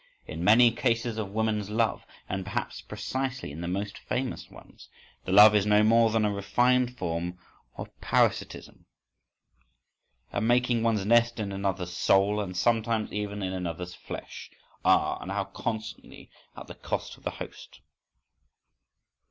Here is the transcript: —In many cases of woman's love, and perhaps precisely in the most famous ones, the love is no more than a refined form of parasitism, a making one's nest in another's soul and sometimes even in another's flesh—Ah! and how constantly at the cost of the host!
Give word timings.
—In 0.25 0.43
many 0.43 0.71
cases 0.71 1.19
of 1.19 1.29
woman's 1.29 1.69
love, 1.69 2.07
and 2.27 2.43
perhaps 2.43 2.81
precisely 2.81 3.51
in 3.51 3.61
the 3.61 3.67
most 3.67 3.99
famous 3.99 4.49
ones, 4.49 4.89
the 5.25 5.31
love 5.31 5.53
is 5.53 5.67
no 5.67 5.83
more 5.83 6.09
than 6.09 6.25
a 6.25 6.33
refined 6.33 6.97
form 6.97 7.37
of 7.77 7.87
parasitism, 8.01 8.87
a 10.31 10.41
making 10.41 10.81
one's 10.81 11.05
nest 11.05 11.39
in 11.39 11.51
another's 11.51 11.95
soul 11.95 12.41
and 12.41 12.57
sometimes 12.57 13.13
even 13.13 13.43
in 13.43 13.53
another's 13.53 13.93
flesh—Ah! 13.93 15.19
and 15.21 15.29
how 15.31 15.43
constantly 15.43 16.31
at 16.57 16.65
the 16.65 16.73
cost 16.73 17.15
of 17.15 17.23
the 17.23 17.29
host! 17.37 17.81